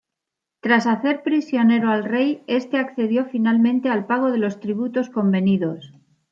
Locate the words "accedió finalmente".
2.79-3.87